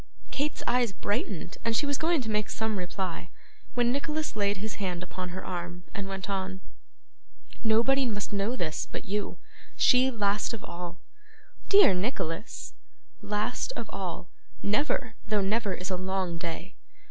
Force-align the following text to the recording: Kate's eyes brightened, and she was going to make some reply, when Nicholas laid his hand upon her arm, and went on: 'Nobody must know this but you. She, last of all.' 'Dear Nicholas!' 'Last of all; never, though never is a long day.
Kate's 0.31 0.63
eyes 0.65 0.93
brightened, 0.93 1.59
and 1.63 1.75
she 1.75 1.85
was 1.85 1.99
going 1.99 2.21
to 2.21 2.31
make 2.31 2.49
some 2.49 2.79
reply, 2.79 3.29
when 3.75 3.91
Nicholas 3.91 4.35
laid 4.35 4.57
his 4.57 4.81
hand 4.81 5.03
upon 5.03 5.29
her 5.29 5.45
arm, 5.45 5.83
and 5.93 6.07
went 6.07 6.27
on: 6.27 6.59
'Nobody 7.63 8.07
must 8.07 8.33
know 8.33 8.55
this 8.55 8.87
but 8.91 9.05
you. 9.05 9.37
She, 9.77 10.09
last 10.09 10.55
of 10.55 10.63
all.' 10.63 10.97
'Dear 11.69 11.93
Nicholas!' 11.93 12.73
'Last 13.21 13.73
of 13.75 13.91
all; 13.91 14.27
never, 14.63 15.13
though 15.27 15.41
never 15.41 15.75
is 15.75 15.91
a 15.91 15.97
long 15.97 16.39
day. 16.39 16.73